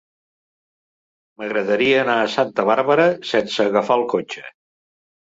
M'agradaria 1.41 2.01
anar 2.05 2.17
a 2.23 2.33
Santa 2.39 2.67
Bàrbara 2.73 3.09
sense 3.37 3.71
agafar 3.71 4.03
el 4.03 4.11
cotxe. 4.19 4.49